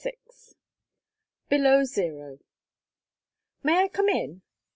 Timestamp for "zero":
1.83-2.39